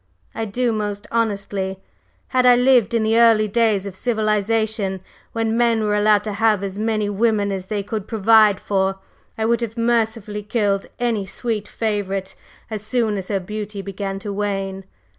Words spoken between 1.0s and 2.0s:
honestly.